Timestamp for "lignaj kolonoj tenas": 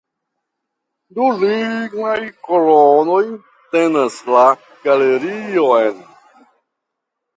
1.41-4.17